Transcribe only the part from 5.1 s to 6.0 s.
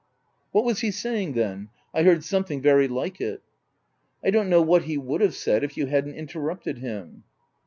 have said, if you